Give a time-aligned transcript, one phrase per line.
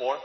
[0.00, 0.24] morning.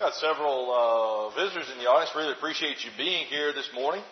[0.00, 2.10] Got several uh, visitors in the audience.
[2.18, 4.02] Really appreciate you being here this morning.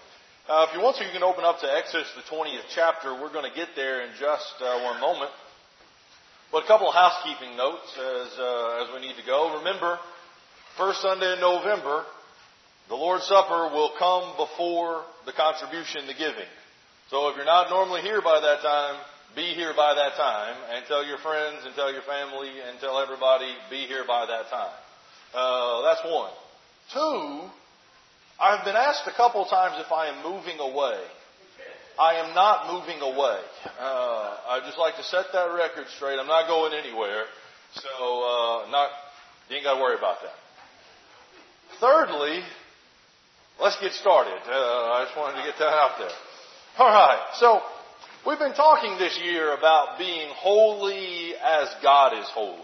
[0.46, 3.18] Uh, if you want to, you can open up to Exodus, the 20th chapter.
[3.18, 5.34] We're going to get there in just uh, one moment.
[6.54, 9.58] But a couple of housekeeping notes as, uh, as we need to go.
[9.58, 9.98] Remember,
[10.78, 12.06] first Sunday in November,
[12.86, 16.46] the Lord's Supper will come before the contribution, the giving.
[17.10, 19.02] So if you're not normally here by that time,
[19.34, 22.98] be here by that time and tell your friends and tell your family and tell
[22.98, 24.74] everybody be here by that time.
[25.34, 26.30] Uh, that's one.
[26.92, 27.50] Two,
[28.40, 31.00] I've been asked a couple times if I am moving away.
[31.98, 33.38] I am not moving away.
[33.78, 36.18] Uh, I just like to set that record straight.
[36.18, 37.24] I'm not going anywhere.
[37.74, 38.90] So, uh, not,
[39.48, 40.34] you ain't got to worry about that.
[41.80, 42.42] Thirdly,
[43.60, 44.38] let's get started.
[44.46, 46.14] Uh, I just wanted to get that out there.
[46.78, 47.22] All right.
[47.38, 47.62] So,
[48.26, 52.62] we've been talking this year about being holy as God is holy.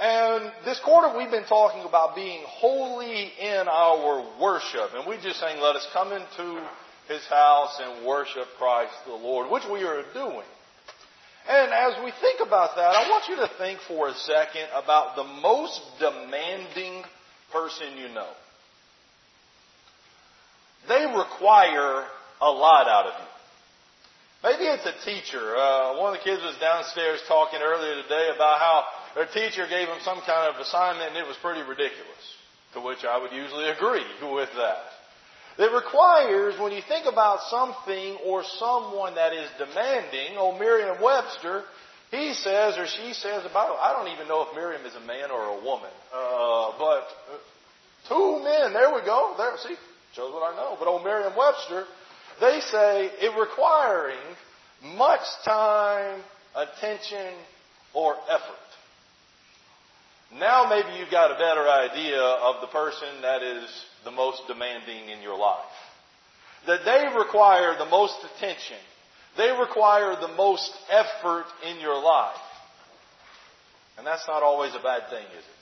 [0.00, 4.94] And this quarter we've been talking about being holy in our worship.
[4.94, 6.62] And we're just saying, let us come into
[7.08, 10.46] His house and worship Christ the Lord, which we are doing.
[11.48, 15.16] And as we think about that, I want you to think for a second about
[15.16, 17.02] the most demanding
[17.50, 18.28] person you know.
[20.86, 22.04] They require
[22.40, 23.37] a lot out of you.
[24.48, 25.56] Maybe it's a teacher.
[25.56, 29.88] Uh, one of the kids was downstairs talking earlier today about how their teacher gave
[29.88, 32.24] them some kind of assignment and it was pretty ridiculous.
[32.72, 34.88] To which I would usually agree with that.
[35.60, 41.64] It requires, when you think about something or someone that is demanding, old Merriam Webster,
[42.10, 45.30] he says or she says about, I don't even know if Miriam is a man
[45.30, 47.04] or a woman, uh, but
[48.08, 49.76] two men, there we go, there, see,
[50.14, 50.76] shows what I know.
[50.78, 51.84] But old Merriam Webster,
[52.40, 54.18] they say it requiring
[54.96, 56.20] much time,
[56.54, 57.34] attention,
[57.94, 58.68] or effort.
[60.38, 63.64] Now maybe you've got a better idea of the person that is
[64.04, 65.64] the most demanding in your life.
[66.66, 68.76] That they require the most attention.
[69.36, 72.36] They require the most effort in your life.
[73.96, 75.57] And that's not always a bad thing, is it?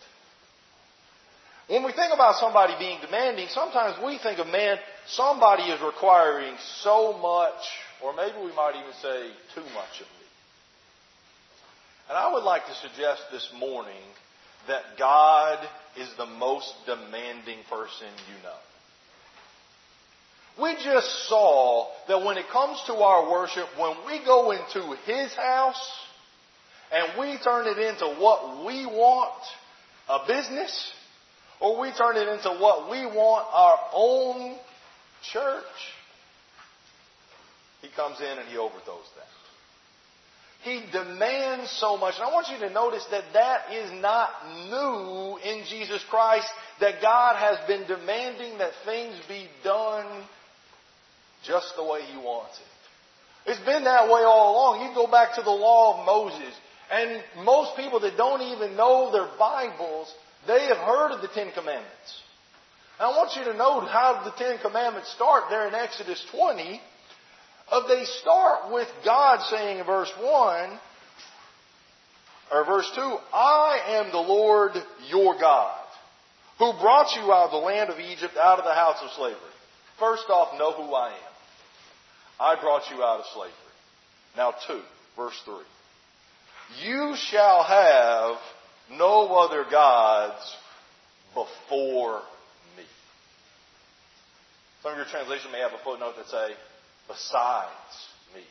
[1.68, 4.78] When we think about somebody being demanding, sometimes we think of, man,
[5.08, 7.60] somebody is requiring so much,
[8.02, 10.26] or maybe we might even say too much of me.
[12.08, 14.04] And I would like to suggest this morning
[14.68, 15.58] that God
[15.96, 18.58] is the most demanding person you know.
[20.62, 25.34] We just saw that when it comes to our worship, when we go into His
[25.34, 25.92] house
[26.92, 29.34] and we turn it into what we want,
[30.08, 30.92] a business,
[31.60, 34.56] or we turn it into what we want, our own
[35.32, 35.64] church,
[37.82, 39.26] He comes in and He overthrows that.
[40.62, 42.14] He demands so much.
[42.16, 44.30] And I want you to notice that that is not
[44.68, 46.48] new in Jesus Christ,
[46.80, 50.24] that God has been demanding that things be done
[51.44, 53.50] just the way He wants it.
[53.50, 54.88] It's been that way all along.
[54.88, 56.52] You go back to the law of Moses,
[56.90, 60.12] and most people that don't even know their Bibles,
[60.46, 62.22] they have heard of the Ten Commandments.
[62.98, 66.80] And I want you to note how the Ten Commandments start there in Exodus 20.
[67.68, 70.78] Of they start with God saying in verse 1,
[72.52, 74.72] or verse 2, I am the Lord
[75.08, 75.84] your God,
[76.58, 79.40] who brought you out of the land of Egypt, out of the house of slavery.
[79.98, 81.32] First off, know who I am.
[82.38, 83.52] I brought you out of slavery.
[84.36, 84.80] Now, 2,
[85.16, 85.54] verse 3.
[86.84, 88.36] You shall have
[88.90, 90.56] no other gods
[91.34, 92.22] before
[92.76, 92.84] me.
[94.82, 96.54] Some of your translation may have a footnote that say,
[97.08, 97.70] besides
[98.34, 98.42] me.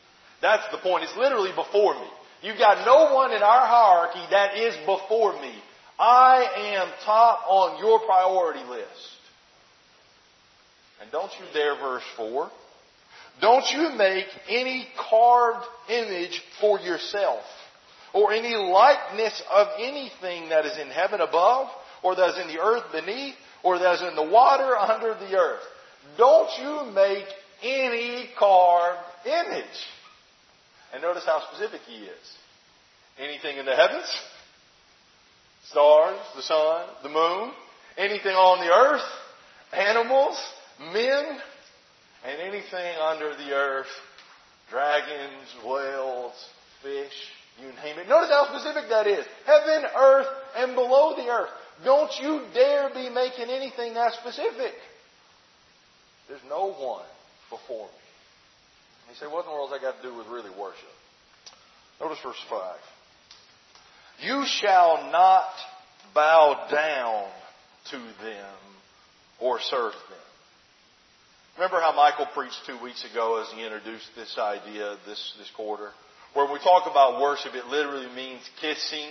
[0.41, 1.03] That's the point.
[1.03, 2.07] It's literally before me.
[2.41, 5.53] You've got no one in our hierarchy that is before me.
[5.97, 9.16] I am top on your priority list.
[11.02, 12.52] And don't you dare, verse 4,
[13.41, 17.43] don't you make any carved image for yourself
[18.16, 21.67] or any likeness of anything that is in heaven above
[22.02, 25.38] or that is in the earth beneath or that is in the water under the
[25.38, 25.64] earth.
[26.17, 27.26] Don't you make
[27.62, 29.66] any carved image.
[30.94, 32.38] And notice how specific he is.
[33.20, 34.09] Anything in the heavens,
[35.70, 37.52] stars, the sun, the moon,
[37.97, 39.09] anything on the earth,
[39.73, 40.38] animals,
[40.94, 41.38] men,
[42.26, 43.88] and anything under the earth,
[44.70, 46.34] dragons, whales,
[46.82, 47.12] fish,
[47.61, 48.09] you name it.
[48.09, 49.25] Notice how specific that is.
[49.46, 51.49] Heaven, earth, and below the earth.
[51.84, 54.73] Don't you dare be making anything that specific.
[56.28, 57.05] There's no one
[57.49, 59.09] before me.
[59.09, 60.90] You say, what in the world has that got to do with really worship?
[62.02, 62.75] Notice verse 5.
[64.22, 65.49] You shall not
[66.13, 67.28] bow down
[67.91, 68.55] to them
[69.40, 70.25] or serve them.
[71.57, 75.91] Remember how Michael preached two weeks ago as he introduced this idea this, this quarter?
[76.35, 79.08] Where we talk about worship, it literally means kissing,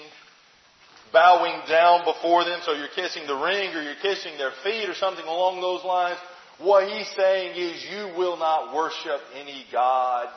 [1.11, 2.61] bowing down before them.
[2.65, 6.19] So you're kissing the ring or you're kissing their feet or something along those lines.
[6.59, 10.29] What he's saying is you will not worship any God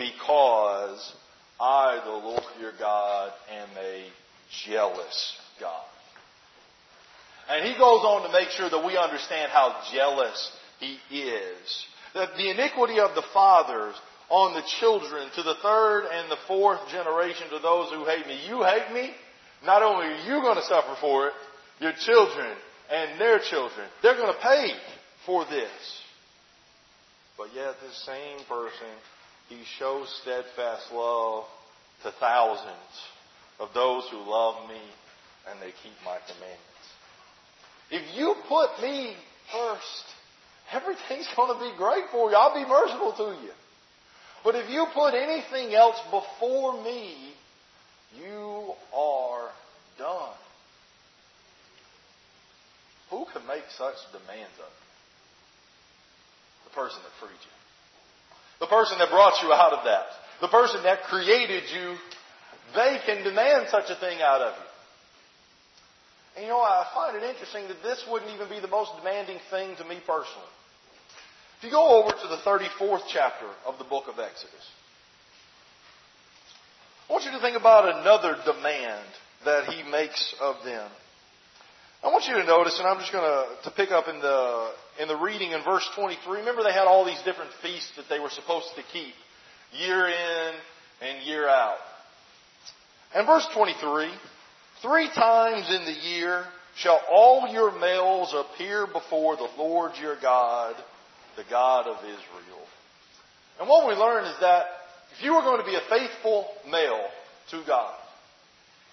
[0.00, 1.12] because
[1.60, 4.06] I, the Lord your God, am a
[4.66, 5.84] jealous God.
[7.48, 10.50] And he goes on to make sure that we understand how jealous
[10.80, 11.86] he is.
[12.14, 13.94] That the iniquity of the fathers
[14.34, 18.36] on the children to the third and the fourth generation to those who hate me.
[18.48, 19.14] You hate me?
[19.64, 21.34] Not only are you going to suffer for it,
[21.78, 22.50] your children
[22.90, 24.70] and their children, they're going to pay
[25.24, 25.70] for this.
[27.38, 28.90] But yet this same person,
[29.48, 31.44] he shows steadfast love
[32.02, 32.94] to thousands
[33.60, 34.82] of those who love me
[35.48, 36.86] and they keep my commandments.
[37.88, 39.14] If you put me
[39.52, 40.04] first,
[40.72, 42.36] everything's going to be great for you.
[42.36, 43.52] I'll be merciful to you.
[44.44, 47.32] But if you put anything else before me,
[48.16, 49.48] you are
[49.98, 50.36] done.
[53.10, 54.84] Who can make such demands of you?
[56.68, 57.54] The person that freed you.
[58.60, 60.06] The person that brought you out of that.
[60.40, 61.96] The person that created you.
[62.74, 64.68] They can demand such a thing out of you.
[66.36, 69.38] And you know, I find it interesting that this wouldn't even be the most demanding
[69.50, 70.52] thing to me personally.
[71.64, 74.68] If you go over to the 34th chapter of the book of Exodus,
[77.08, 79.06] I want you to think about another demand
[79.46, 80.90] that he makes of them.
[82.02, 84.72] I want you to notice, and I'm just going to, to pick up in the,
[85.00, 86.40] in the reading in verse 23.
[86.40, 89.14] Remember they had all these different feasts that they were supposed to keep
[89.72, 90.52] year in
[91.00, 91.78] and year out.
[93.14, 94.10] And verse 23,
[94.82, 96.44] Three times in the year
[96.76, 100.76] shall all your males appear before the Lord your God,
[101.36, 102.66] the God of Israel.
[103.60, 104.66] And what we learn is that
[105.16, 107.06] if you were going to be a faithful male
[107.50, 107.94] to God,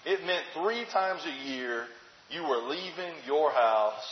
[0.04, 1.86] it meant three times a year
[2.30, 4.02] you were leaving your house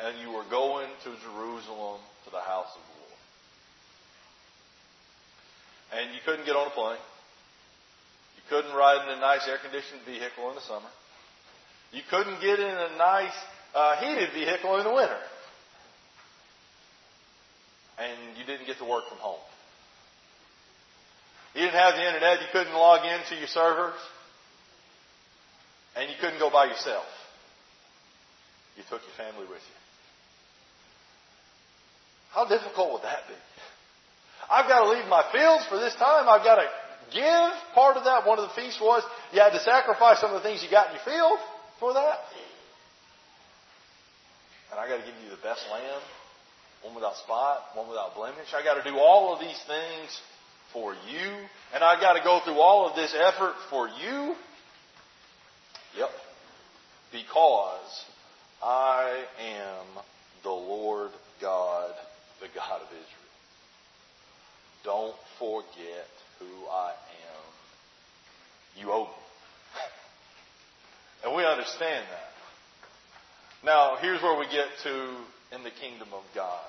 [0.00, 3.18] and you were going to Jerusalem to the house of the Lord.
[5.94, 6.98] And you couldn't get on a plane.
[8.36, 10.88] You couldn't ride in a nice air conditioned vehicle in the summer.
[11.92, 13.38] You couldn't get in a nice
[13.74, 15.20] uh, heated vehicle in the winter.
[17.98, 19.40] And you didn't get to work from home.
[21.54, 22.40] You didn't have the internet.
[22.40, 23.98] You couldn't log into your servers.
[25.96, 27.06] And you couldn't go by yourself.
[28.76, 29.78] You took your family with you.
[32.32, 33.34] How difficult would that be?
[34.50, 36.28] I've got to leave my fields for this time.
[36.28, 36.66] I've got to
[37.14, 38.26] give part of that.
[38.26, 40.88] One of the feasts was you had to sacrifice some of the things you got
[40.90, 41.38] in your field
[41.78, 42.18] for that.
[44.72, 46.02] And I got to give you the best lamb,
[46.84, 48.52] one without spot, one without blemish.
[48.54, 50.20] I got to do all of these things
[50.72, 51.30] for you.
[51.72, 54.34] And I got to go through all of this effort for you.
[55.96, 56.10] Yep.
[57.12, 58.04] Because
[58.62, 60.02] I am
[60.42, 61.10] the Lord
[61.40, 61.90] God,
[62.40, 63.24] the God of Israel.
[64.84, 68.80] Don't forget who I am.
[68.80, 69.10] You owe me.
[71.24, 72.34] And we understand that.
[73.64, 75.16] Now, here's where we get to
[75.56, 76.60] in the kingdom of God.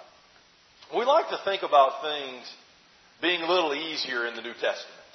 [0.93, 2.51] We like to think about things
[3.21, 5.05] being a little easier in the New Testament.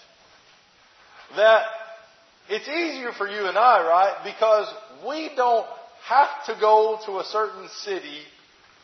[1.37, 1.62] That
[2.49, 4.17] it's easier for you and I, right?
[4.25, 4.67] Because
[5.07, 5.67] we don't
[6.09, 8.23] have to go to a certain city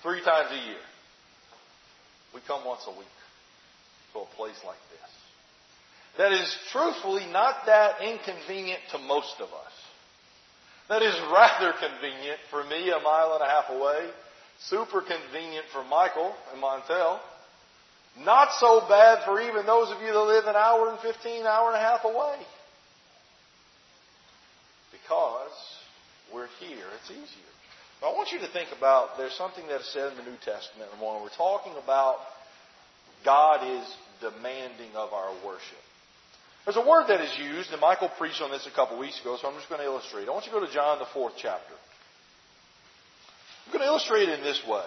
[0.02, 0.84] three times a year.
[2.32, 3.08] We come once a week
[4.12, 5.10] to a place like this.
[6.18, 9.72] That is truthfully not that inconvenient to most of us.
[10.88, 14.08] That is rather convenient for me a mile and a half away.
[14.60, 17.20] Super convenient for Michael and Montel.
[18.24, 21.68] Not so bad for even those of you that live an hour and 15, hour
[21.68, 22.36] and a half away.
[24.90, 25.52] Because
[26.32, 26.86] we're here.
[27.00, 27.52] It's easier.
[28.00, 30.36] But I want you to think about there's something that is said in the New
[30.44, 32.16] Testament and when we're talking about
[33.24, 33.84] God is
[34.20, 35.82] demanding of our worship.
[36.64, 39.38] There's a word that is used, and Michael preached on this a couple weeks ago,
[39.40, 40.26] so I'm just going to illustrate.
[40.26, 41.74] I want you to go to John, the fourth chapter.
[43.66, 44.84] I'm going to illustrate it in this way.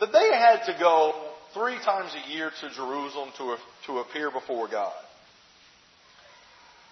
[0.00, 1.12] That they had to go
[1.52, 3.56] three times a year to Jerusalem to,
[3.86, 4.92] to appear before God.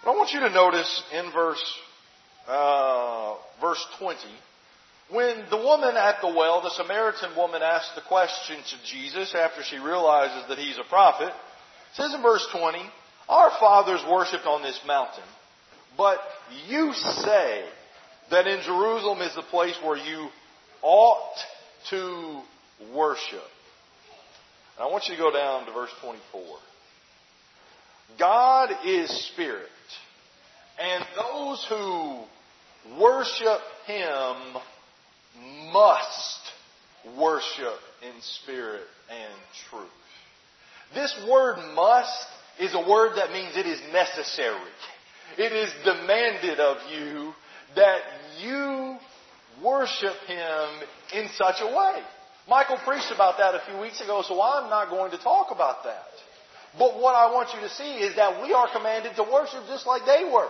[0.03, 1.79] But I want you to notice in verse,
[2.47, 4.17] uh, verse 20,
[5.11, 9.63] when the woman at the well, the Samaritan woman, asked the question to Jesus after
[9.63, 11.33] she realizes that he's a prophet,
[11.93, 12.79] says in verse 20,
[13.27, 15.23] Our fathers worshipped on this mountain,
[15.97, 16.19] but
[16.67, 17.65] you say
[18.31, 20.29] that in Jerusalem is the place where you
[20.81, 21.35] ought
[21.89, 22.41] to
[22.93, 23.43] worship.
[24.77, 26.43] And I want you to go down to verse 24.
[28.17, 29.69] God is spirit,
[30.79, 32.23] and those who
[32.99, 34.35] worship Him
[35.71, 36.39] must
[37.17, 39.33] worship in spirit and
[39.69, 39.89] truth.
[40.93, 42.27] This word must
[42.59, 44.59] is a word that means it is necessary.
[45.37, 47.33] It is demanded of you
[47.75, 48.01] that
[48.41, 48.97] you
[49.63, 50.69] worship Him
[51.13, 52.01] in such a way.
[52.47, 55.83] Michael preached about that a few weeks ago, so I'm not going to talk about
[55.83, 56.09] that.
[56.77, 59.87] But what I want you to see is that we are commanded to worship just
[59.87, 60.49] like they were.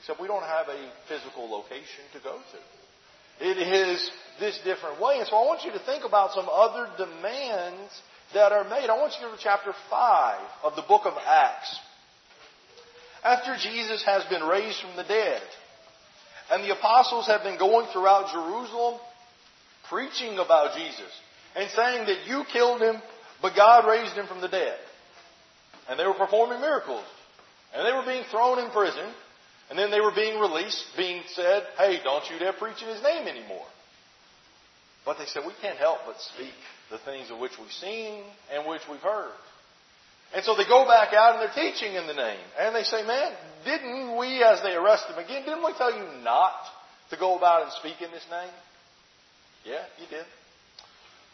[0.00, 3.48] Except we don't have a physical location to go to.
[3.48, 4.10] It is
[4.40, 5.18] this different way.
[5.18, 7.92] And so I want you to think about some other demands
[8.34, 8.88] that are made.
[8.90, 11.78] I want you to go to chapter 5 of the book of Acts.
[13.24, 15.42] After Jesus has been raised from the dead,
[16.50, 19.00] and the apostles have been going throughout Jerusalem
[19.88, 21.10] preaching about Jesus
[21.56, 22.96] and saying that you killed him,
[23.40, 24.76] but God raised him from the dead.
[25.88, 27.04] And they were performing miracles.
[27.74, 29.08] And they were being thrown in prison.
[29.70, 33.02] And then they were being released, being said, hey, don't you dare preach in his
[33.02, 33.64] name anymore.
[35.04, 36.52] But they said, we can't help but speak
[36.90, 39.32] the things of which we've seen and which we've heard.
[40.34, 42.40] And so they go back out and they're teaching in the name.
[42.58, 43.32] And they say, man,
[43.64, 46.54] didn't we, as they arrest him again, didn't we tell you not
[47.10, 48.50] to go about and speak in this name?
[49.64, 50.24] Yeah, you did.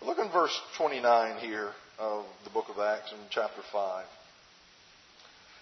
[0.02, 4.04] Look in verse 29 here of the book of Acts in chapter 5.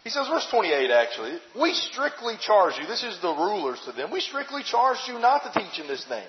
[0.05, 4.13] He says, verse 28 actually, we strictly charge you, this is the rulers to them,
[4.13, 6.29] we strictly charge you not to teach in this name.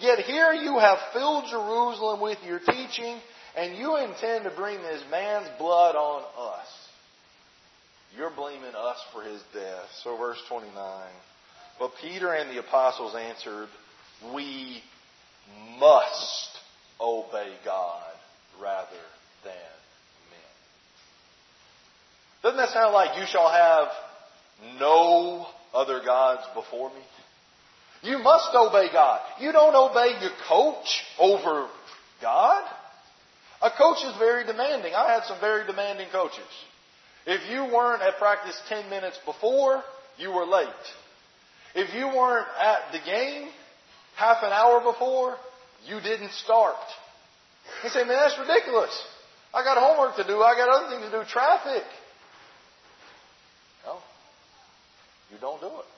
[0.00, 3.20] Yet here you have filled Jerusalem with your teaching,
[3.56, 6.66] and you intend to bring this man's blood on us.
[8.16, 9.88] You're blaming us for his death.
[10.02, 10.74] So verse 29.
[11.78, 13.68] But Peter and the apostles answered,
[14.34, 14.82] we
[15.78, 16.58] must
[17.00, 18.12] obey God
[18.60, 18.88] rather
[19.44, 19.52] than
[20.30, 20.52] men.
[22.42, 23.88] Doesn't that sound like you shall have
[24.78, 27.02] no other gods before me?
[28.02, 29.20] You must obey God.
[29.40, 31.68] You don't obey your coach over
[32.20, 32.62] God.
[33.62, 34.94] A coach is very demanding.
[34.94, 36.50] I had some very demanding coaches.
[37.26, 39.82] If you weren't at practice 10 minutes before,
[40.18, 40.68] you were late.
[41.74, 43.48] If you weren't at the game
[44.16, 45.36] half an hour before,
[45.86, 46.76] you didn't start.
[47.84, 48.90] You say, man, that's ridiculous.
[49.54, 50.42] I got homework to do.
[50.42, 51.24] I got other things to do.
[51.30, 51.84] Traffic.
[53.86, 53.98] No.
[55.30, 55.88] You don't do it.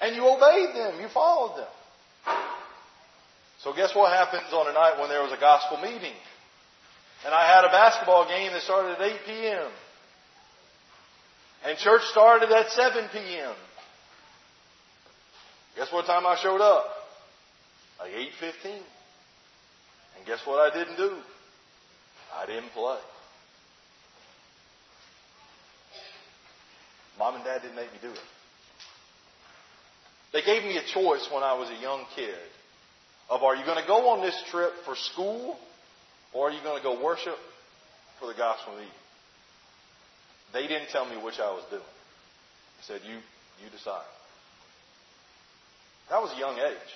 [0.00, 1.00] And you obeyed them.
[1.00, 1.68] You followed them.
[3.62, 6.14] So guess what happens on a night when there was a gospel meeting?
[7.24, 9.70] And I had a basketball game that started at 8 p.m.
[11.64, 13.54] And church started at 7 p.m.
[15.76, 16.86] Guess what time I showed up?
[17.98, 18.72] Like 8.15.
[20.16, 21.16] And guess what I didn't do?
[22.34, 22.98] I didn't play.
[27.18, 28.20] Mom and dad didn't make me do it.
[30.32, 32.34] They gave me a choice when I was a young kid
[33.28, 35.58] of are you going to go on this trip for school
[36.32, 37.36] or are you going to go worship
[38.18, 38.88] for the gospel meeting?
[40.52, 41.82] They didn't tell me which I was doing.
[41.82, 43.16] They said, you,
[43.62, 44.06] you decide.
[46.10, 46.90] That was a young age.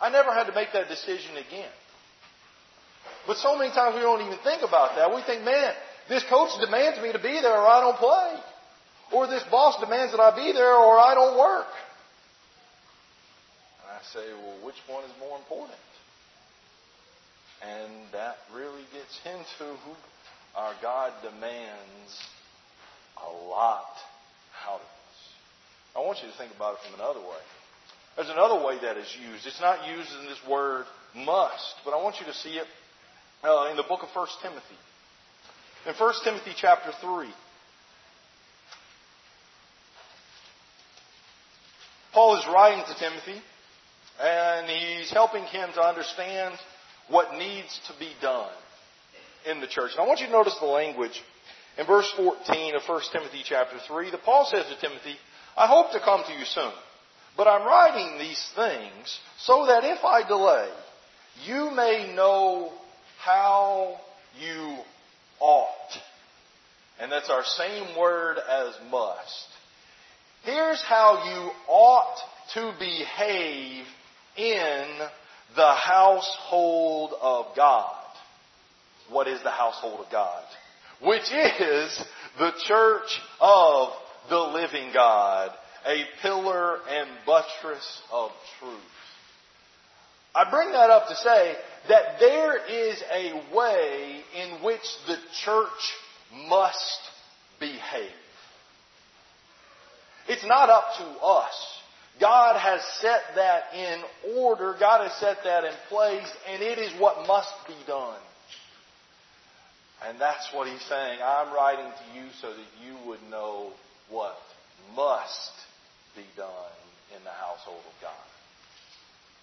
[0.00, 1.70] I never had to make that decision again.
[3.26, 5.14] But so many times we don't even think about that.
[5.14, 5.74] We think, man,
[6.08, 8.38] this coach demands me to be there or I don't play.
[9.12, 11.70] Or this boss demands that I be there or I don't work.
[13.82, 15.78] And I say, well, which one is more important?
[17.62, 19.72] And that really gets into
[20.56, 22.12] our God demands
[23.16, 23.94] a lot
[24.68, 25.18] out of us.
[25.96, 27.42] I want you to think about it from another way.
[28.16, 29.46] There's another way that is used.
[29.46, 32.66] It's not used in this word must, but I want you to see it
[33.42, 34.78] uh, in the book of 1 Timothy.
[35.86, 37.28] In 1 Timothy chapter 3.
[42.12, 43.40] Paul is writing to Timothy,
[44.20, 46.54] and he's helping him to understand
[47.12, 48.50] what needs to be done
[49.46, 49.92] in the church.
[49.92, 51.22] And I want you to notice the language
[51.78, 54.10] in verse 14 of 1 Timothy chapter 3.
[54.10, 55.16] The Paul says to Timothy,
[55.56, 56.72] I hope to come to you soon,
[57.36, 60.70] but I'm writing these things so that if I delay,
[61.44, 62.72] you may know
[63.18, 63.98] how
[64.40, 64.78] you
[65.38, 65.68] ought.
[66.98, 69.48] And that's our same word as must.
[70.44, 72.16] Here's how you ought
[72.54, 73.84] to behave
[74.36, 74.86] in
[75.56, 77.94] the household of God.
[79.10, 80.44] What is the household of God?
[81.02, 82.04] Which is
[82.38, 83.88] the church of
[84.28, 85.50] the living God
[85.86, 88.80] a pillar and buttress of truth.
[90.34, 91.54] I bring that up to say
[91.88, 95.68] that there is a way in which the church
[96.48, 97.00] must
[97.60, 98.10] behave.
[100.28, 101.81] It's not up to us.
[102.20, 104.02] God has set that in
[104.36, 104.76] order.
[104.78, 108.18] God has set that in place, and it is what must be done.
[110.06, 111.20] And that's what he's saying.
[111.24, 113.70] I'm writing to you so that you would know
[114.10, 114.36] what
[114.94, 115.52] must
[116.16, 116.48] be done
[117.16, 118.12] in the household of God.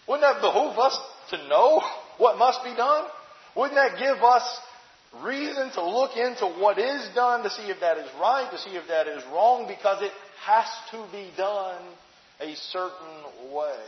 [0.08, 1.00] Wouldn't that behoove us
[1.32, 1.82] to know
[2.18, 3.06] what must be done?
[3.56, 4.60] Wouldn't that give us
[5.24, 8.72] reason to look into what is done to see if that is right, to see
[8.72, 10.12] if that is wrong, because it
[10.46, 11.82] has to be done
[12.42, 13.84] a certain way.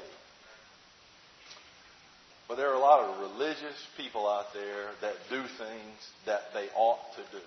[2.48, 6.68] But there are a lot of religious people out there that do things that they
[6.76, 7.44] ought to do.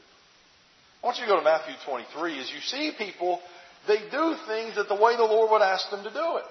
[1.03, 2.41] I want you to go to Matthew 23.
[2.41, 3.41] As you see people,
[3.87, 6.45] they do things that the way the Lord would ask them to do it.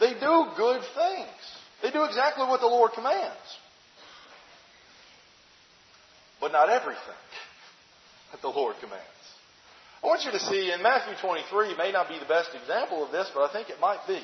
[0.00, 1.38] They do good things.
[1.82, 3.38] They do exactly what the Lord commands.
[6.40, 6.98] But not everything
[8.32, 9.06] that the Lord commands.
[10.02, 13.04] I want you to see in Matthew 23, It may not be the best example
[13.04, 14.20] of this, but I think it might be.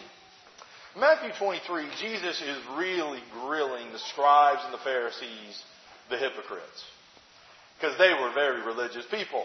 [0.99, 5.63] Matthew 23, Jesus is really grilling the scribes and the Pharisees,
[6.11, 6.83] the hypocrites.
[7.79, 9.45] Because they were very religious people.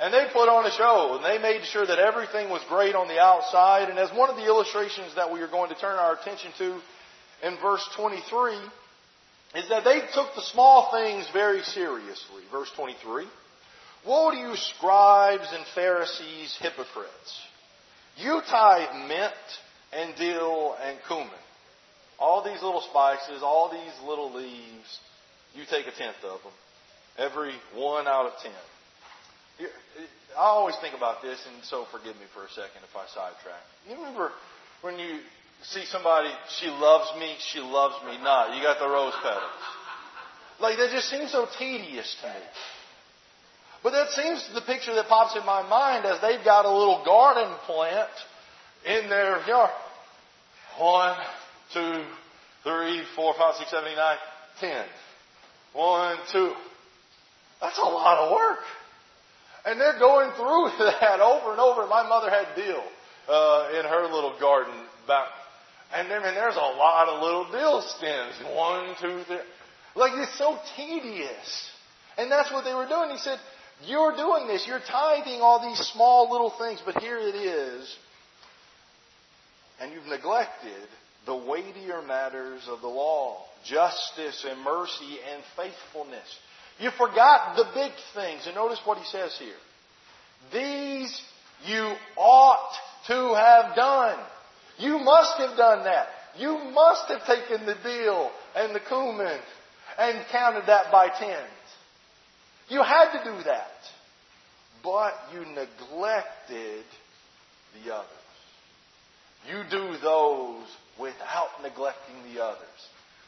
[0.00, 3.08] And they put on a show, and they made sure that everything was great on
[3.08, 3.88] the outside.
[3.88, 6.80] And as one of the illustrations that we are going to turn our attention to
[7.42, 8.52] in verse 23,
[9.54, 12.42] is that they took the small things very seriously.
[12.52, 13.24] Verse 23.
[14.06, 17.40] Woe to you, scribes and Pharisees, hypocrites!
[18.16, 19.32] You tithe mint
[19.92, 21.28] and dill and cumin.
[22.18, 24.98] All these little spices, all these little leaves,
[25.54, 26.52] you take a tenth of them.
[27.18, 28.52] Every one out of ten.
[30.36, 33.60] I always think about this, and so forgive me for a second if I sidetrack.
[33.88, 34.32] You remember
[34.80, 35.20] when you
[35.62, 38.56] see somebody, she loves me, she loves me not.
[38.56, 39.60] You got the rose petals.
[40.60, 42.34] Like, that just seems so tedious to me.
[43.82, 47.02] But that seems the picture that pops in my mind as they've got a little
[47.04, 48.10] garden plant
[48.84, 49.70] in their yard.
[50.78, 51.16] One,
[51.72, 52.04] two,
[52.62, 54.16] three, four, five, six, seven, eight, nine,
[54.60, 54.84] ten.
[55.72, 56.52] One, two.
[57.60, 58.58] That's a lot of work.
[59.64, 61.86] And they're going through that over and over.
[61.86, 62.82] My mother had dill
[63.28, 64.74] uh, in her little garden
[65.06, 65.28] back.
[65.94, 68.34] And then and there's a lot of little dill stems.
[68.54, 69.38] One, two, three.
[69.96, 71.70] Like it's so tedious.
[72.16, 73.10] And that's what they were doing.
[73.10, 73.38] He said,
[73.86, 74.66] you're doing this.
[74.66, 77.96] You're tithing all these small little things, but here it is.
[79.80, 80.88] And you've neglected
[81.26, 86.38] the weightier matters of the law justice and mercy and faithfulness.
[86.78, 88.46] You forgot the big things.
[88.46, 89.54] And notice what he says here.
[90.52, 91.22] These
[91.66, 92.72] you ought
[93.08, 94.18] to have done.
[94.78, 96.08] You must have done that.
[96.38, 99.40] You must have taken the dill and the cumin
[99.98, 101.59] and counted that by tens.
[102.70, 103.66] You had to do that.
[104.82, 106.84] But you neglected
[107.74, 108.06] the others.
[109.48, 110.64] You do those
[110.98, 112.58] without neglecting the others.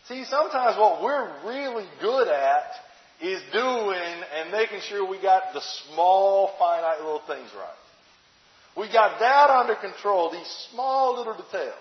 [0.09, 2.71] See, sometimes what we're really good at
[3.21, 7.83] is doing and making sure we got the small, finite little things right.
[8.77, 11.75] We got that under control, these small little details.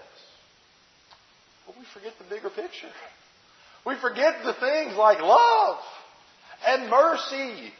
[1.65, 2.91] But we forget the bigger picture.
[3.85, 5.79] We forget the things like love
[6.65, 7.73] and mercy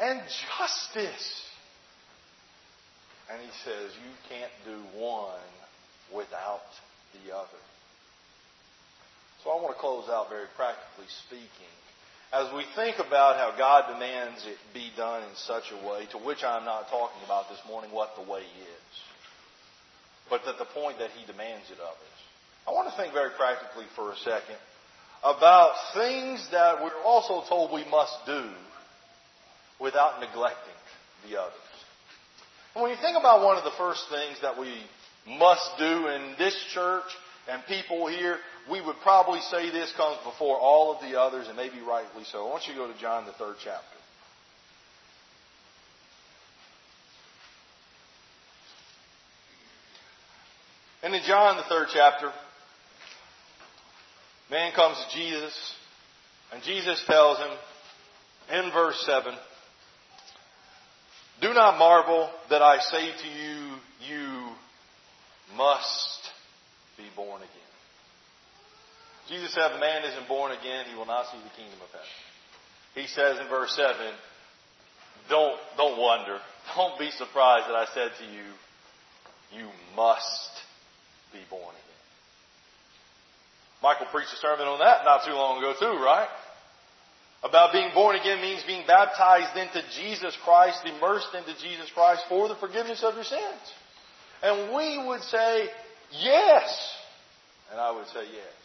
[0.00, 0.20] and
[0.58, 1.46] justice.
[3.30, 5.38] And he says, you can't do one
[6.14, 6.66] without
[7.12, 7.62] the other.
[9.44, 11.72] So I want to close out very practically speaking.
[12.32, 16.18] As we think about how God demands it be done in such a way, to
[16.18, 18.92] which I'm not talking about this morning what the way is,
[20.28, 22.18] but that the point that He demands it of us.
[22.68, 24.58] I want to think very practically for a second
[25.22, 28.50] about things that we're also told we must do
[29.80, 30.74] without neglecting
[31.28, 31.52] the others.
[32.74, 34.72] And when you think about one of the first things that we
[35.26, 37.04] must do in this church
[37.50, 38.38] and people here,
[38.70, 42.46] we would probably say this comes before all of the others, and maybe rightly so.
[42.46, 43.96] I want you to go to John, the third chapter.
[51.02, 52.30] And in John, the third chapter,
[54.50, 55.74] man comes to Jesus,
[56.52, 57.50] and Jesus tells him
[58.52, 59.34] in verse 7
[61.40, 63.76] Do not marvel that I say to you,
[64.08, 64.48] you
[65.56, 66.20] must
[66.96, 67.70] be born again.
[69.28, 71.90] Jesus said, if a man isn't born again, he will not see the kingdom of
[71.92, 72.08] heaven.
[72.94, 73.94] He says in verse 7,
[75.28, 76.38] don't, don't wonder.
[76.76, 78.44] Don't be surprised that I said to you,
[79.52, 80.50] You must
[81.32, 81.89] be born again.
[83.82, 86.28] Michael preached a sermon on that not too long ago too, right?
[87.42, 92.48] About being born again means being baptized into Jesus Christ, immersed into Jesus Christ for
[92.48, 93.64] the forgiveness of your sins.
[94.42, 95.68] And we would say,
[96.20, 96.68] yes.
[97.70, 98.56] And I would say yes.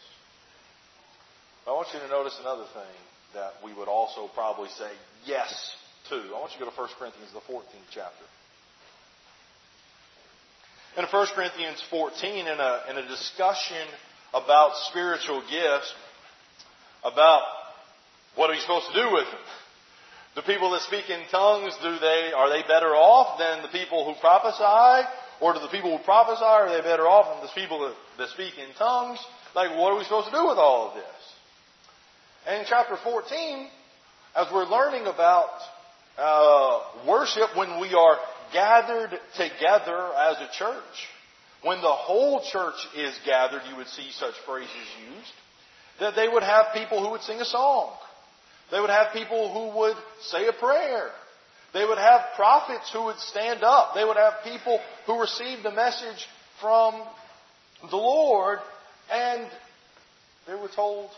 [1.64, 2.96] But I want you to notice another thing
[3.34, 4.90] that we would also probably say
[5.24, 5.74] yes
[6.10, 6.16] to.
[6.16, 8.24] I want you to go to 1 Corinthians, the 14th chapter.
[10.98, 13.88] In 1 Corinthians 14, in a, in a discussion
[14.34, 15.92] about spiritual gifts,
[17.04, 17.42] about
[18.34, 19.46] what are you supposed to do with them?
[20.36, 24.04] The people that speak in tongues, do they, are they better off than the people
[24.04, 25.08] who prophesy?
[25.40, 28.28] Or do the people who prophesy, are they better off than the people that, that
[28.30, 29.18] speak in tongues?
[29.54, 31.04] Like, what are we supposed to do with all of this?
[32.46, 33.68] And in chapter 14,
[34.36, 35.48] as we're learning about
[36.18, 38.18] uh, worship when we are
[38.52, 41.08] gathered together as a church,
[41.66, 44.70] when the whole church is gathered, you would see such phrases
[45.10, 45.32] used,
[45.98, 47.92] that they would have people who would sing a song.
[48.70, 51.10] They would have people who would say a prayer.
[51.74, 53.96] They would have prophets who would stand up.
[53.96, 56.28] They would have people who received the message
[56.60, 57.02] from
[57.90, 58.60] the Lord
[59.12, 59.50] and
[60.46, 61.10] they were told,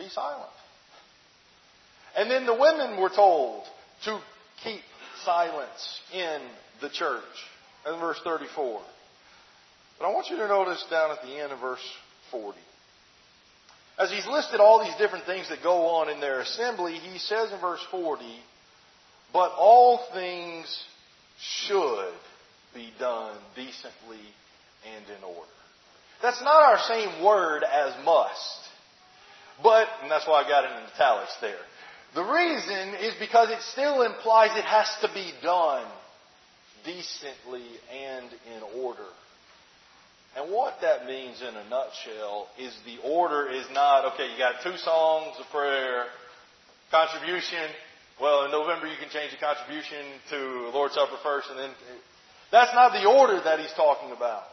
[0.00, 0.50] be silent.
[2.16, 3.62] And then the women were told
[4.06, 4.18] to
[4.64, 4.80] keep
[5.24, 6.40] silence in
[6.80, 7.22] the church.
[7.86, 8.80] In verse 34.
[9.98, 11.84] But I want you to notice down at the end of verse
[12.30, 12.58] 40.
[13.98, 17.52] As he's listed all these different things that go on in their assembly, he says
[17.52, 18.24] in verse 40,
[19.32, 20.66] but all things
[21.40, 22.14] should
[22.74, 24.20] be done decently
[24.96, 25.48] and in order.
[26.22, 28.58] That's not our same word as must.
[29.62, 31.62] But, and that's why I got it in italics there.
[32.14, 35.86] The reason is because it still implies it has to be done
[36.84, 38.26] decently and
[38.56, 39.06] in order.
[40.36, 44.62] And what that means in a nutshell is the order is not, okay, you got
[44.62, 46.06] two songs of prayer,
[46.90, 47.70] contribution.
[48.20, 51.70] Well, in November you can change the contribution to Lord's Supper first and then.
[52.50, 54.44] That's not the order that he's talking about.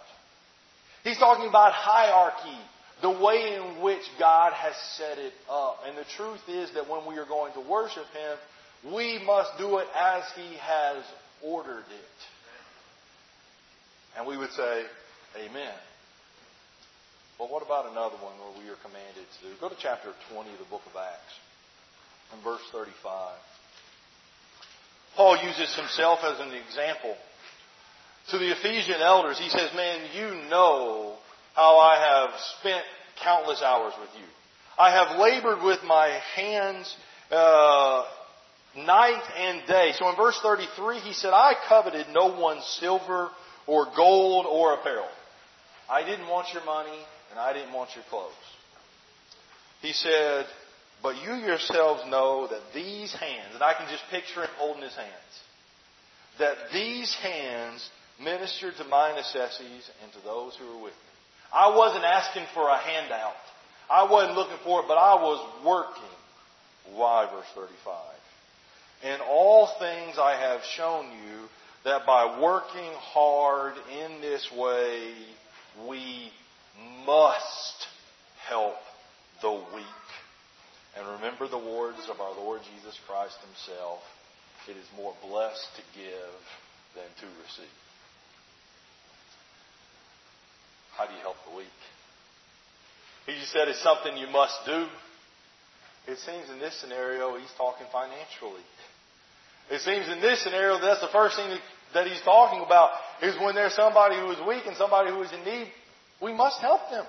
[1.04, 2.58] He's talking about hierarchy,
[3.02, 5.80] the way in which God has set it up.
[5.88, 9.80] And the truth is that when we are going to worship Him, we must do
[9.80, 11.04] it as He has
[11.44, 12.18] ordered it.
[14.18, 14.84] And we would say,
[15.38, 15.74] Amen.
[17.38, 19.56] But what about another one where we are commanded to do?
[19.60, 21.34] Go to chapter 20 of the book of Acts
[22.34, 23.34] and verse 35.
[25.16, 27.16] Paul uses himself as an example.
[28.30, 31.16] To the Ephesian elders, he says, Man, you know
[31.56, 32.84] how I have spent
[33.24, 34.28] countless hours with you.
[34.78, 36.96] I have labored with my hands
[37.32, 38.06] uh,
[38.78, 39.94] night and day.
[39.98, 43.30] So in verse 33, he said, I coveted no one's silver
[43.68, 45.08] or gold or apparel.
[45.92, 46.98] I didn't want your money
[47.32, 48.32] and I didn't want your clothes.
[49.82, 50.46] He said,
[51.04, 54.96] but you yourselves know that these hands, and I can just picture him holding his
[54.96, 55.34] hands,
[56.40, 57.90] that these hands
[58.24, 61.12] ministered to my necessities and to those who were with me.
[61.52, 63.34] I wasn't asking for a handout.
[63.90, 66.96] I wasn't looking for it, but I was working.
[66.96, 69.16] Why, verse 35?
[69.16, 71.50] In all things I have shown you
[71.84, 73.74] that by working hard
[74.04, 75.14] in this way,
[75.88, 76.32] we
[77.06, 77.88] must
[78.48, 78.76] help
[79.42, 80.08] the weak.
[80.98, 84.00] And remember the words of our Lord Jesus Christ Himself.
[84.68, 86.42] It is more blessed to give
[86.96, 87.78] than to receive.
[90.98, 91.80] How do you help the weak?
[93.26, 94.86] He just said it's something you must do.
[96.08, 98.66] It seems in this scenario he's talking financially.
[99.70, 101.62] It seems in this scenario that's the first thing that
[101.94, 105.44] he's talking about is when there's somebody who is weak and somebody who is in
[105.44, 105.68] need,
[106.22, 107.06] we must help them.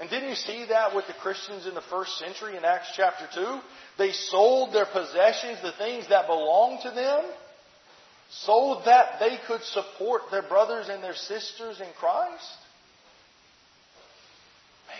[0.00, 3.26] And didn't you see that with the Christians in the first century in Acts chapter
[3.34, 3.60] 2?
[3.98, 7.24] They sold their possessions, the things that belonged to them,
[8.30, 12.58] so that they could support their brothers and their sisters in Christ?
[14.86, 14.96] Man,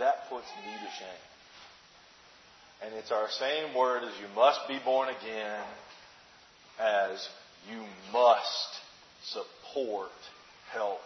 [0.00, 1.24] that puts me to shame.
[2.84, 5.64] And it's our same word as you must be born again,
[6.78, 7.28] as
[7.70, 8.80] you must
[9.24, 10.14] support,
[10.72, 11.00] help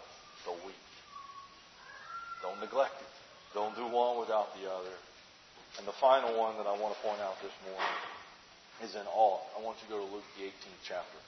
[0.44, 0.74] the weak.
[2.42, 3.12] Don't neglect it.
[3.54, 4.94] Don't do one without the other.
[5.78, 7.96] And the final one that I want to point out this morning
[8.82, 9.42] is in ought.
[9.58, 11.18] I want you to go to Luke the 18th chapter.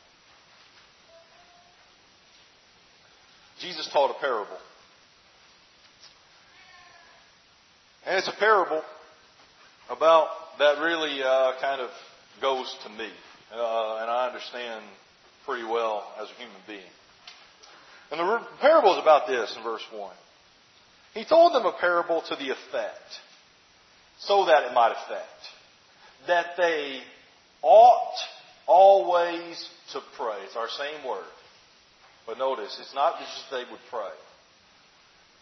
[3.60, 4.58] Jesus taught a parable.
[8.06, 8.82] And it's a parable
[9.88, 11.90] about that really uh, kind of
[12.40, 13.08] goes to me.
[13.52, 14.84] Uh, and I understand
[15.46, 16.80] pretty well as a human being.
[18.10, 20.12] And the parable is about this in verse 1.
[21.14, 23.20] He told them a parable to the effect,
[24.18, 25.48] so that it might affect,
[26.26, 27.00] that they
[27.62, 28.16] ought
[28.66, 30.36] always to pray.
[30.44, 31.24] It's our same word.
[32.26, 34.14] But notice, it's not just they would pray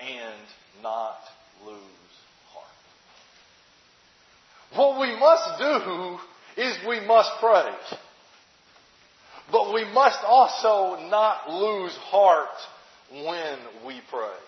[0.00, 1.18] and not
[1.64, 1.78] lose
[2.52, 2.66] heart.
[4.74, 6.18] What we must do
[6.60, 7.72] is we must pray.
[9.50, 12.48] But we must also not lose heart
[13.10, 14.38] when we pray.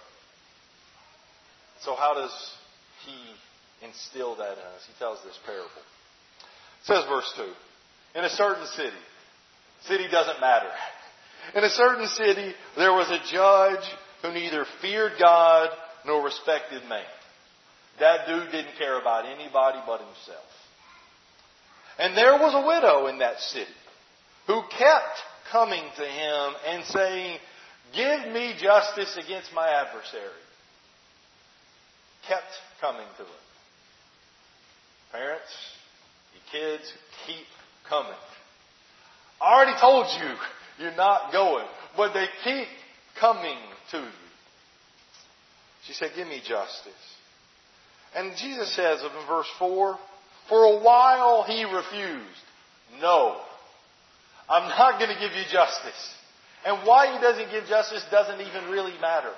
[1.83, 2.33] So how does
[3.07, 4.87] he instill that in us?
[4.87, 5.69] He tells this parable.
[5.69, 8.19] It says verse 2.
[8.19, 8.97] In a certain city,
[9.87, 10.71] city doesn't matter.
[11.55, 13.85] In a certain city, there was a judge
[14.23, 15.69] who neither feared God
[16.07, 17.05] nor respected man.
[18.01, 20.45] That dude didn't care about anybody but himself.
[21.99, 23.71] And there was a widow in that city
[24.47, 25.19] who kept
[25.51, 27.39] coming to him and saying,
[27.95, 30.43] Give me justice against my adversary.
[32.27, 32.43] Kept
[32.81, 33.45] coming to him.
[35.13, 35.53] Parents,
[36.35, 36.93] you kids,
[37.27, 37.47] keep
[37.89, 38.11] coming.
[39.41, 40.35] I already told you
[40.79, 42.67] you're not going, but they keep
[43.21, 43.59] coming
[43.93, 44.09] to you.
[45.87, 46.93] She said, Give me justice.
[48.17, 49.99] And Jesus says in verse 4,
[50.49, 52.27] For a while he refused.
[53.01, 53.41] No.
[54.49, 56.15] I'm not going to give you justice.
[56.67, 59.33] And why he doesn't give justice doesn't even really matter.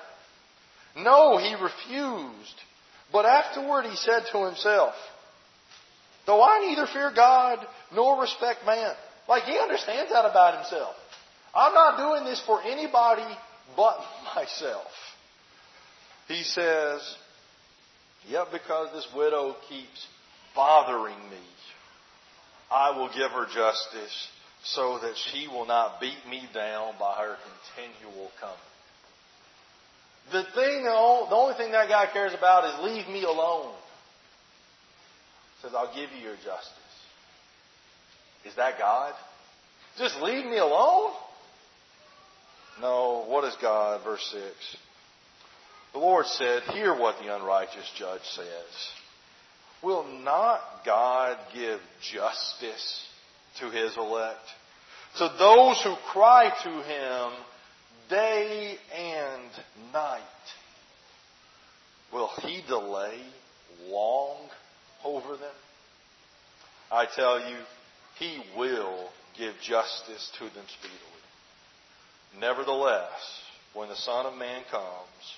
[0.97, 2.61] No, he refused.
[3.13, 4.95] But afterward he said to himself,
[6.27, 7.65] Though I neither fear God
[7.95, 8.93] nor respect man.
[9.29, 10.95] Like he understands that about himself.
[11.55, 13.27] I'm not doing this for anybody
[13.77, 13.99] but
[14.35, 14.87] myself.
[16.29, 17.01] He says,
[18.29, 20.07] Yet because this widow keeps
[20.55, 21.47] bothering me,
[22.71, 24.29] I will give her justice
[24.75, 27.37] so that she will not beat me down by her
[27.75, 28.57] continual coming.
[30.33, 33.73] The thing, the only thing that guy cares about is leave me alone.
[35.63, 36.73] Says, I'll give you your justice.
[38.45, 39.15] Is that God?
[39.99, 41.13] Just leave me alone?
[42.81, 44.03] No, what is God?
[44.05, 44.77] Verse 6.
[45.93, 48.91] The Lord said, Hear what the unrighteous judge says.
[49.83, 51.81] Will not God give
[52.13, 53.06] justice
[53.61, 54.47] to his elect?
[55.19, 57.33] To those who cry to him
[58.09, 59.51] day and
[59.93, 60.21] night.
[62.13, 63.21] Will he delay
[63.89, 64.37] long
[65.05, 65.55] over them?
[66.91, 67.57] I tell you,
[68.19, 71.01] he will give justice to them speedily.
[72.41, 73.11] Nevertheless,
[73.75, 75.35] when the Son of Man comes,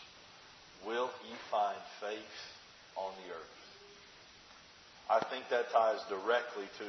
[0.87, 2.19] will he find faith
[2.97, 3.59] on the earth?
[5.11, 6.85] I think that ties directly to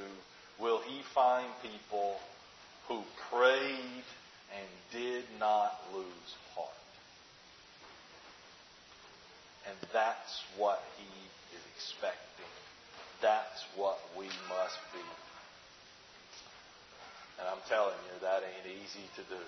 [0.60, 2.18] will he find people
[2.88, 4.04] who prayed
[4.58, 6.70] and did not lose heart?
[9.68, 12.20] And that's what he is expecting.
[13.22, 15.06] That's what we must be.
[17.40, 19.42] And I'm telling you, that ain't easy to do.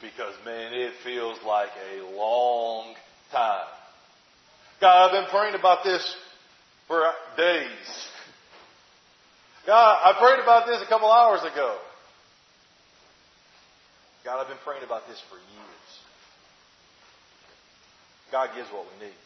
[0.00, 2.94] Because, man, it feels like a long
[3.32, 3.66] time.
[4.80, 6.16] God, I've been praying about this
[6.86, 8.08] for days.
[9.68, 11.76] God, I prayed about this a couple hours ago.
[14.24, 15.88] God, I've been praying about this for years.
[18.32, 19.20] God gives what we need.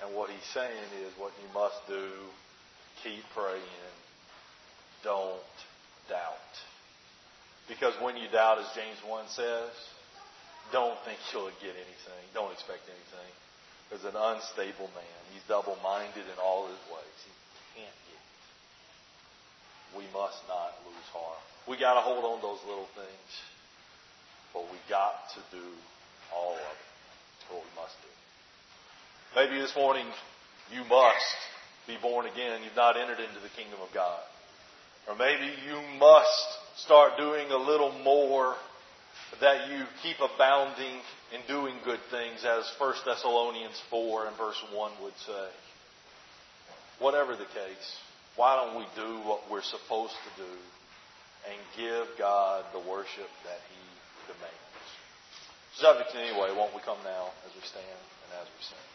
[0.00, 2.08] And what He's saying is what you must do,
[3.04, 3.92] keep praying,
[5.04, 5.52] don't
[6.08, 6.52] doubt.
[7.68, 9.68] Because when you doubt, as James 1 says,
[10.72, 12.24] don't think you'll get anything.
[12.32, 13.30] Don't expect anything.
[13.92, 15.20] There's an unstable man.
[15.36, 17.18] He's double minded in all his ways.
[17.28, 18.01] He can't.
[19.96, 21.42] We must not lose heart.
[21.68, 23.30] We got to hold on to those little things.
[24.52, 25.66] But we got to do
[26.34, 26.90] all of it.
[27.50, 28.08] What we must do.
[29.36, 30.06] Maybe this morning
[30.72, 31.36] you must
[31.86, 32.62] be born again.
[32.64, 34.20] You've not entered into the kingdom of God.
[35.08, 38.54] Or maybe you must start doing a little more
[39.40, 41.00] that you keep abounding
[41.34, 45.48] in doing good things as 1 Thessalonians 4 and verse 1 would say.
[47.00, 47.96] Whatever the case,
[48.36, 50.52] why don't we do what we're supposed to do
[51.48, 53.82] and give God the worship that He
[54.32, 54.86] demands?
[55.76, 58.86] Subject anyway, won't we come now as we stand and as we sing?